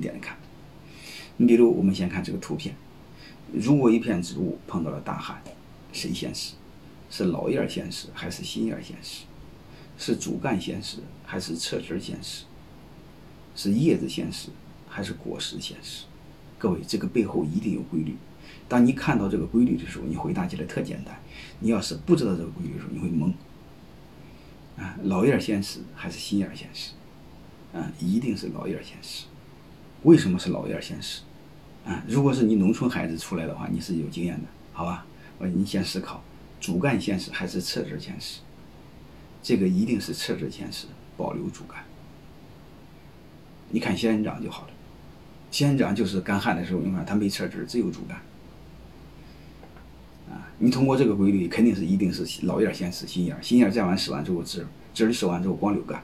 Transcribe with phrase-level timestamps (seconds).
[0.00, 0.36] 点看。
[1.36, 2.74] 你比如我们先看这个图片，
[3.52, 5.42] 如果一片植物碰到了大旱，
[5.92, 6.54] 谁先死？
[7.10, 9.24] 是老叶先死还是新叶先死？
[9.98, 12.44] 是主干先死还是侧枝先死？
[13.56, 14.50] 是叶子先死
[14.88, 16.04] 还是果实先死？
[16.58, 18.16] 各位，这个背后一定有规律。
[18.68, 21.18] 当你看到这个规律的时候，你回答起来特简单。
[21.58, 23.32] 你要是不知道这个规律的时候，你会懵。
[24.76, 26.92] 啊，老叶先死还是新叶先死？
[27.72, 29.24] 啊，一定是老叶先死。
[30.02, 31.20] 为什么是老叶先死？
[31.86, 35.06] 啊，如果是你农村孩子出来的话，你是有经验的，好吧？
[35.38, 36.22] 我你先思考，
[36.60, 38.40] 主干先死还是侧枝先死？
[39.42, 40.86] 这个一定是侧枝先死，
[41.16, 41.82] 保留主干。
[43.70, 44.68] 你看仙人掌就好了。
[45.50, 48.18] 仙人掌就是干旱的时候，你看它没侧枝，只有主干。
[50.30, 56.02] 啊，你通过这个规律，肯定是一定是老叶先死，新叶，新叶再完死完之后，枝枝死完之后光留干。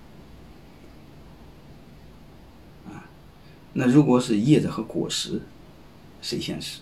[3.79, 5.43] 那如果是叶子和果实，
[6.23, 6.81] 谁先死？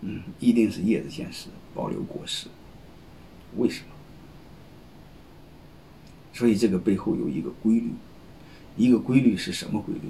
[0.00, 2.46] 嗯，一定是叶子先死，保留果实。
[3.58, 3.88] 为什么？
[6.32, 7.92] 所以这个背后有一个规律，
[8.78, 10.08] 一个规律是什么规律？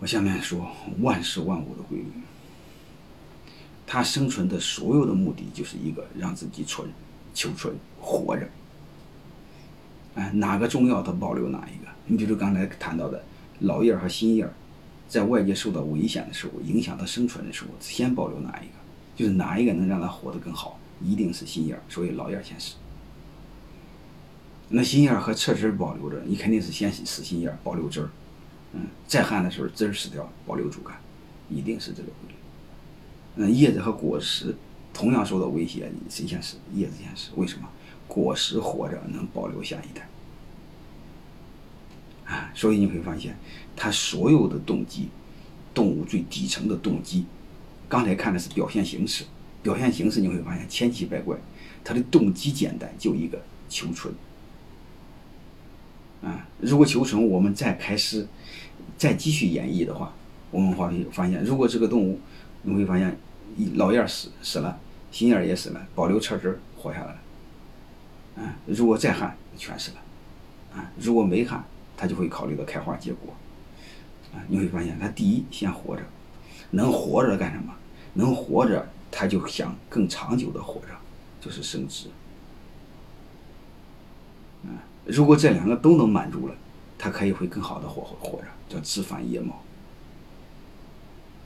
[0.00, 2.10] 我下面说万事万物的规律，
[3.86, 6.90] 它生存的所有的目的就是一个让自己存，
[7.32, 8.48] 求存，活着。
[10.16, 11.81] 哎，哪个重要，它保留哪一个。
[12.06, 13.22] 你比如刚才谈到的
[13.60, 14.48] 老叶和新叶，
[15.08, 18.72] 在外界受到危险的时候，影响它生存的时候，先保留哪一个？
[19.14, 22.74] 就是哪一个能让它活得更好，一定是新叶，所以老叶先死。
[24.70, 28.10] 那新叶和侧枝保留着，你肯定是先死新叶，保留枝儿。
[28.72, 30.96] 嗯，再旱的时候枝儿死掉，保留主干，
[31.50, 32.34] 一定是这个规律。
[33.36, 34.56] 嗯，叶子和果实
[34.94, 36.56] 同样受到威胁，你谁先死？
[36.74, 37.30] 叶子先死。
[37.36, 37.68] 为什么？
[38.08, 40.08] 果实活着能保留下一代。
[42.26, 43.36] 啊，所以你会发现，
[43.76, 45.08] 它所有的动机，
[45.74, 47.26] 动物最底层的动机，
[47.88, 49.24] 刚才看的是表现形式，
[49.62, 51.36] 表现形式你会发现千奇百怪，
[51.82, 54.14] 它的动机简单，就一个求存。
[56.22, 58.26] 啊，如果求存，我们再开始。
[58.98, 60.14] 再继续演绎的话，
[60.52, 62.20] 我们会发现，如果这个动物，
[62.62, 63.16] 你会发现，
[63.74, 64.78] 老叶死死了，
[65.10, 67.18] 新叶也死了，保留侧枝活下来了。
[68.36, 69.96] 啊，如果再旱，全死了。
[70.76, 71.64] 啊，如果没旱，
[71.96, 73.34] 他就会考虑到开花结果。
[74.34, 76.02] 啊，你会发现，他第一先活着，
[76.70, 77.74] 能活着干什么？
[78.14, 80.88] 能活着，他就想更长久的活着，
[81.40, 82.08] 就是生殖。
[84.64, 84.70] 啊，
[85.06, 86.54] 如果这两个都能满足了。
[87.04, 89.60] 他可以会更好的活活着，叫枝繁叶茂。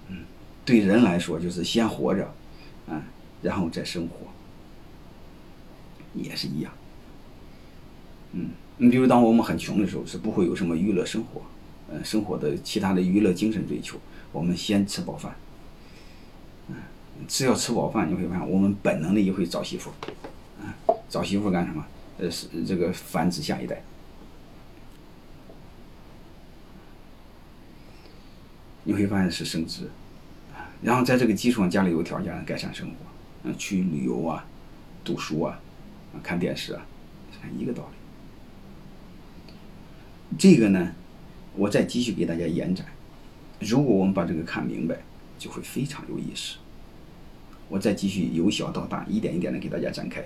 [0.09, 0.19] 嗯，
[0.67, 2.31] 对人来说就是先活着，
[2.89, 3.03] 嗯，
[3.41, 4.17] 然后再生活，
[6.13, 6.71] 也是一样。
[8.39, 11.41] 嗯，你比如当我们很穷的时候，是不会有什么娱乐生活，
[11.91, 13.99] 嗯，生活的其他的娱乐精神追求，
[14.31, 15.35] 我们先吃饱饭。
[16.69, 16.75] 嗯，
[17.27, 19.91] 只要吃饱饭，你会发现我们本能的也会找媳妇，
[20.61, 21.83] 嗯，找媳妇干什么？
[22.19, 23.83] 呃，是这个繁殖下一代。
[28.85, 29.89] 你会发现是升值，
[30.83, 32.95] 然后在这个基础上，家里有条件改善生活，
[33.45, 34.45] 嗯，去旅游啊，
[35.03, 35.59] 读书，啊，
[36.23, 36.87] 看电视啊，
[37.59, 37.96] 一个道理。
[40.39, 40.93] 这个呢，
[41.55, 42.87] 我再继续给大家延展。
[43.61, 44.97] 如果我们把这个看明白，
[45.39, 46.57] 就会非常有意思。
[47.69, 50.25] 我再继续由小到大，一点一点的给大家展开。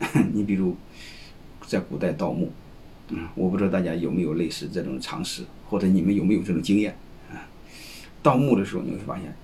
[0.32, 0.76] 你比如，
[1.66, 2.52] 在古代盗墓，
[3.08, 6.96] 嗯，我不知道大家有没有类似这种常识，或者你们有没有这种经验。
[8.22, 9.34] 盗墓的时候，你会发现，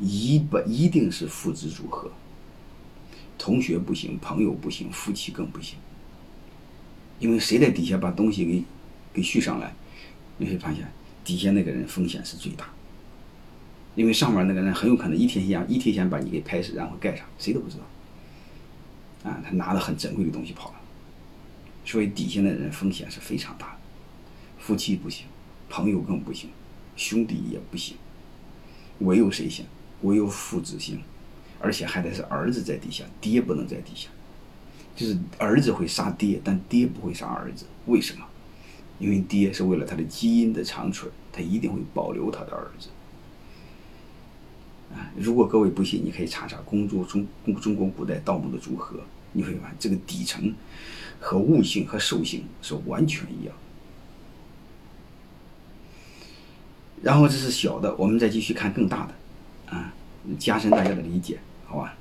[0.00, 2.10] 一不一定是父子组合，
[3.38, 5.78] 同学不行，朋友不行，夫妻更不行。
[7.20, 8.64] 因为谁在底下把东西给
[9.12, 9.74] 给续上来，
[10.38, 10.90] 你会发现
[11.24, 12.68] 底下那个人风险是最大。
[13.94, 19.30] 因为上面那个人很有可能一天先一天先把你给拍死，然后盖上，谁都不知道。
[19.30, 20.80] 啊，他拿了很珍贵的东西跑了，
[21.84, 23.78] 所以底下的人风险是非常大的。
[24.58, 25.26] 夫妻不行，
[25.68, 26.48] 朋友更不行，
[26.96, 27.96] 兄弟也不行。
[29.00, 29.66] 唯有谁行？
[30.00, 31.00] 唯有父子行，
[31.60, 34.08] 而且还得是儿子在底下，爹不能在底下。
[34.96, 37.66] 就是儿子会杀爹，但爹不会杀儿子。
[37.86, 38.24] 为什么？
[39.02, 42.88] 因为爹是为了他的基因的长存，他一定会保留他的儿子。
[44.94, 47.26] 啊，如果各位不信，你可以查查公主中
[47.60, 49.00] 中国古代盗墓的组合，
[49.32, 50.54] 你会发现这个底层
[51.18, 53.52] 和悟性和兽性是完全一样。
[57.02, 59.92] 然后这是小的，我们再继续看更大的，啊，
[60.38, 61.96] 加深大家的理解，好吧？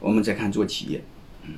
[0.00, 1.04] 我们再看做企业，
[1.42, 1.56] 嗯，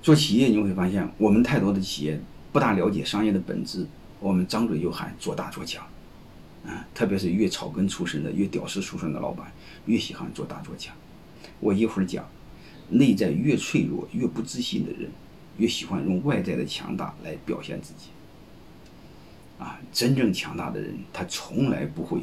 [0.00, 2.20] 做企业你会发现，我们太多的企业
[2.54, 3.84] 不大了解商业的本质，
[4.20, 5.84] 我们张嘴就喊做大做强，
[6.64, 9.52] 啊，特别是越草根出身的、越屌丝出身的老板，
[9.86, 10.94] 越喜欢做大做强。
[11.58, 12.24] 我一会儿讲，
[12.90, 15.10] 内在越脆弱、越不自信的人，
[15.58, 18.10] 越喜欢用外在的强大来表现自己。
[19.58, 22.20] 啊，真正强大的人，他从来不会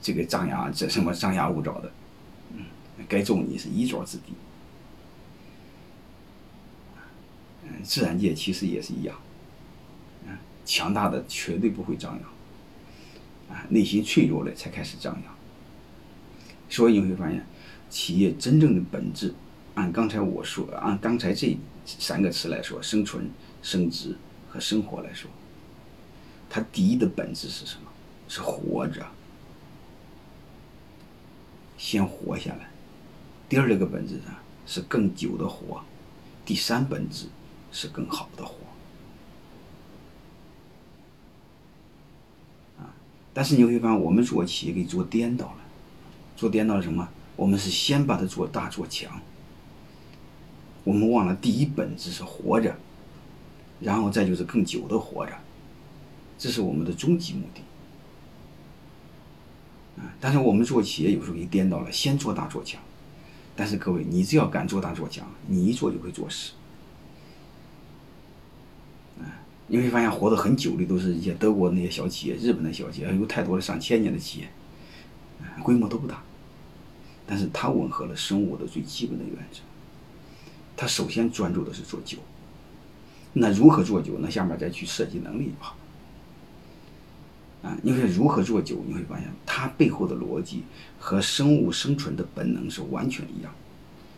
[0.00, 1.92] 这个张牙这什么张牙舞爪的，
[2.56, 2.62] 嗯，
[3.08, 4.32] 该揍你是一爪之地。
[7.64, 9.16] 嗯，自然界其实也是一样，
[10.70, 15.34] 强大的绝对不会张扬，啊，内心脆弱的才开始张扬。
[16.68, 17.44] 所以你会发现，
[17.90, 19.34] 企业真正的本质，
[19.74, 23.28] 按刚才我说，按刚才这三个词来说，生存、
[23.60, 24.16] 升值
[24.48, 25.28] 和生活来说，
[26.48, 27.90] 它第一的本质是什么？
[28.28, 29.04] 是活着，
[31.76, 32.70] 先活下来。
[33.48, 35.82] 第二个本质呢，是更久的活。
[36.44, 37.26] 第三本质。
[37.72, 38.56] 是更好的活，
[42.80, 42.90] 啊！
[43.32, 45.58] 但是你会发现，我们做企业给做颠倒了，
[46.36, 47.08] 做颠倒了什么？
[47.36, 49.18] 我们是先把它做大做强，
[50.84, 52.76] 我们忘了第一本质是活着，
[53.80, 55.32] 然后再就是更久的活着，
[56.38, 57.62] 这是我们的终极目的。
[60.02, 60.12] 啊！
[60.20, 62.80] 但是我们做企业有时候给颠倒了，先做大做强，
[63.56, 66.52] 但是各位，你只要敢做大做强，你一做就会做死。
[69.72, 74.50] 你会发现，活得很久的都是一些德国那些小企业、日本的小企业，有太多的上千年的企业，
[75.62, 76.24] 规模都不大，
[77.24, 79.60] 但是它吻合了生物的最基本的原则。
[80.76, 82.18] 它首先专注的是做酒，
[83.32, 84.18] 那如何做酒？
[84.18, 85.76] 那下面再去设计能力吧。
[87.62, 88.82] 啊，你会如何做酒？
[88.88, 90.64] 你会发现，它背后的逻辑
[90.98, 93.54] 和生物生存的本能是完全一样，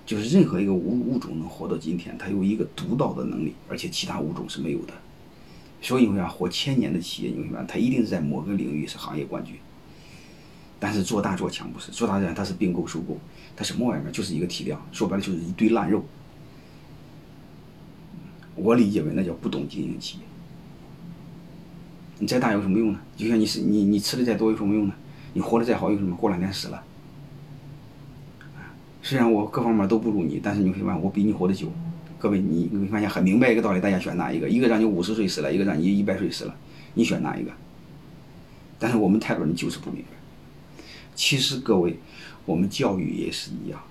[0.06, 4.94] 就是任何一个物物种能活到今天，它有一个独到的能力，而且其他物种是没有的。
[5.82, 9.56] 所以你会活千年的企业，你会发现它一定是在某个领域是行业冠军。
[10.79, 13.19] 但是做大做强不是，做大做强它是并购收购，
[13.56, 14.11] 它什么玩意儿？
[14.11, 16.05] 就是一个体量，说白了就是一堆烂肉。
[18.55, 20.25] 我理解为那叫不懂经营企业。
[22.19, 23.00] 你再大有什么用呢？
[23.17, 24.94] 就像你是你你吃的再多有什么用呢？
[25.34, 26.17] 你活得再好有什么？
[26.17, 26.82] 过两天死了。
[29.02, 31.73] 虽然我各方面都不如你，但是你会发现我比你活得久。
[32.22, 34.48] 各位，你你会发现很明白一个道理，大家选哪一个？
[34.48, 36.54] 一个让你五十岁死了，一个让你一百岁死了，
[36.94, 37.50] 你选哪一个？
[38.78, 40.10] 但是我们太多人就是不明白。
[41.16, 41.98] 其实各位，
[42.44, 43.82] 我们教育也是一样。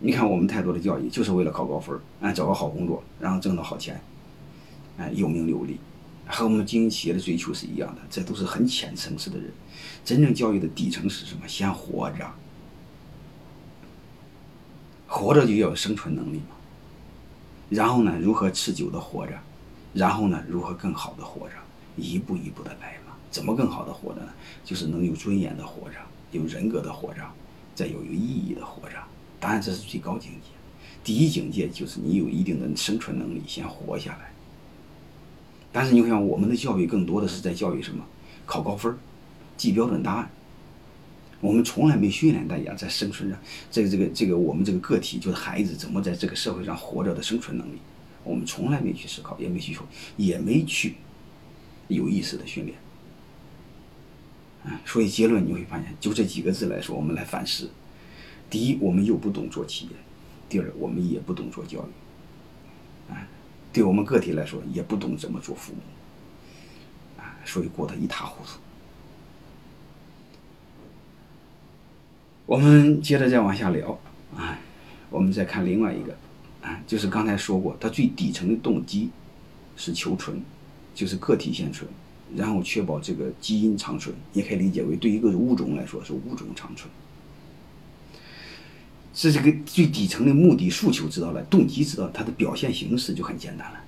[0.00, 4.00] 你看我们太多的教育就是为了考高分，啊，找个好工作，然后挣到好钱，
[4.98, 5.78] 哎，有名有利，
[6.26, 8.00] 和我们经营企业的追求是一样的。
[8.10, 9.52] 这都是很浅层次的人。
[10.04, 11.46] 真正教育的底层是什么？
[11.46, 12.28] 先活着，
[15.06, 16.55] 活着就要有生存能力嘛。
[17.68, 19.32] 然后呢，如何持久的活着？
[19.92, 21.54] 然后呢，如何更好的活着？
[21.96, 23.14] 一步一步的来嘛。
[23.30, 24.28] 怎么更好的活着呢？
[24.64, 25.96] 就是能有尊严的活着，
[26.32, 27.20] 有人格的活着，
[27.74, 28.94] 再有有意义的活着。
[29.40, 30.48] 当然这是最高境界。
[31.04, 34.32] 第一境界就是你有一定的生存能力，先活下来。
[35.72, 38.04] 但是你看，我们的教育更多的是在教育什么？
[38.46, 38.96] 考高分，
[39.56, 40.30] 记标准答案。
[41.46, 43.38] 我们从来没训练大家在生存上，
[43.70, 47.78] 这个这个这个我们这个个体就是孩子怎么在这个社会上活着的生存能力，
[48.24, 50.96] 我们从来没去思考，也没去说，也没去
[51.86, 52.76] 有意识的训练。
[54.64, 57.70] 啊，所以结论你会发现，就这几个字来说，我们来反思：
[58.50, 59.92] 第一，我们又不懂做企业；
[60.48, 63.12] 第二，我们也不懂做教育。
[63.12, 63.22] 啊，
[63.72, 67.22] 对我们个体来说，也不懂怎么做父母。
[67.22, 68.58] 啊，所以过得一塌糊涂。
[72.46, 73.98] 我们接着再往下聊
[74.36, 74.56] 啊，
[75.10, 76.16] 我们再看另外一个
[76.62, 79.10] 啊，就是刚才说过，它最底层的动机
[79.76, 80.40] 是求存，
[80.94, 81.90] 就是个体先存，
[82.36, 86.88] 然后确保这个基因长存，也可以理解为对一个物种来说是物种长存。
[89.12, 93.80] 这是个最底层的目的诉求知道了，动机知道，它的表现形式就很简单了。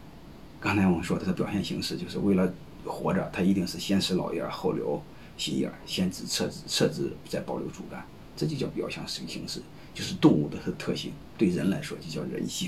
[0.59, 2.53] 刚才我们说它的表现形式就是为了
[2.85, 5.01] 活着，它一定是先使老叶后留
[5.37, 8.05] 新叶先枝撤枝撤枝再保留主干。
[8.39, 9.61] 这就叫表象形式，
[9.93, 11.13] 就是动物的特性。
[11.37, 12.67] 对人来说，就叫人性。